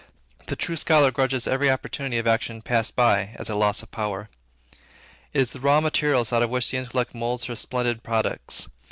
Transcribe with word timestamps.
The 0.47 0.55
true 0.55 0.77
scholar 0.77 1.11
grudges 1.11 1.45
every 1.45 1.69
opportunity 1.69 2.17
of 2.17 2.25
action 2.25 2.63
past 2.63 2.95
by, 2.95 3.35
as 3.35 3.51
a 3.51 3.55
loss 3.55 3.83
of 3.83 3.91
power. 3.91 4.29
It 4.71 4.79
is 5.39 5.51
the 5.51 5.59
raw 5.59 5.79
material 5.79 6.21
out 6.21 6.41
of 6.41 6.49
which 6.49 6.71
the 6.71 6.77
intellect 6.77 7.13
moulds 7.13 7.43
her 7.45 7.55
splendid 7.55 8.01
products. 8.01 8.67